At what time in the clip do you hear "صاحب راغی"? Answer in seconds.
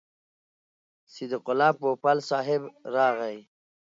2.29-3.37